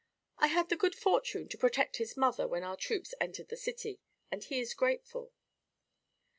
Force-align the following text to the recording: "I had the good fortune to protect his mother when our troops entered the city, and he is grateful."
"I 0.39 0.47
had 0.47 0.69
the 0.69 0.75
good 0.75 0.95
fortune 0.95 1.47
to 1.49 1.59
protect 1.59 1.97
his 1.97 2.17
mother 2.17 2.47
when 2.47 2.63
our 2.63 2.75
troops 2.75 3.13
entered 3.21 3.49
the 3.49 3.55
city, 3.55 3.99
and 4.31 4.43
he 4.43 4.59
is 4.59 4.73
grateful." 4.73 5.31